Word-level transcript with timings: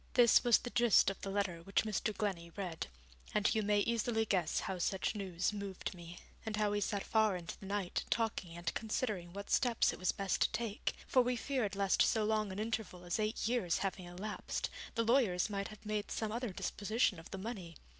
This 0.15 0.43
was 0.43 0.57
the 0.57 0.71
gist 0.71 1.11
of 1.11 1.21
the 1.21 1.29
letter 1.29 1.61
which 1.61 1.83
Mr. 1.83 2.11
Glennie 2.11 2.49
read, 2.55 2.87
and 3.35 3.53
you 3.53 3.61
may 3.61 3.81
easily 3.81 4.25
guess 4.25 4.61
how 4.61 4.79
such 4.79 5.13
news 5.13 5.53
moved 5.53 5.93
me, 5.93 6.17
and 6.43 6.55
how 6.55 6.71
we 6.71 6.81
sat 6.81 7.03
far 7.03 7.35
into 7.37 7.55
the 7.59 7.67
night 7.67 8.03
talking 8.09 8.57
and 8.57 8.73
considering 8.73 9.31
what 9.31 9.51
steps 9.51 9.93
it 9.93 9.99
was 9.99 10.11
best 10.11 10.41
to 10.41 10.51
take, 10.51 10.95
for 11.05 11.21
we 11.21 11.35
feared 11.35 11.75
lest 11.75 12.01
so 12.01 12.23
long 12.25 12.51
an 12.51 12.57
interval 12.57 13.03
as 13.03 13.19
eight 13.19 13.47
years 13.47 13.77
having 13.85 14.05
elapsed, 14.07 14.71
the 14.95 15.03
lawyers 15.05 15.51
might 15.51 15.67
have 15.67 15.85
made 15.85 16.09
some 16.09 16.31
other 16.31 16.49
disposition 16.51 17.19
of 17.19 17.29
the 17.29 17.37
money. 17.37 17.75